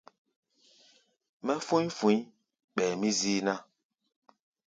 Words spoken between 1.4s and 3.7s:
Mɛ́ fú̧í̧ fu̧í̧ ɓɛɛ mí zíí ná.